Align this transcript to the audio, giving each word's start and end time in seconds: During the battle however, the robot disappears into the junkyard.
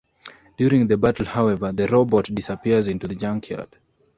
During 0.57 0.87
the 0.87 0.97
battle 0.97 1.27
however, 1.27 1.71
the 1.71 1.85
robot 1.87 2.25
disappears 2.33 2.87
into 2.87 3.07
the 3.07 3.13
junkyard. 3.13 3.69